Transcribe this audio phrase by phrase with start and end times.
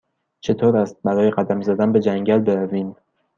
[0.39, 2.95] چطور است برای قدم زدن به جنگل برویم؟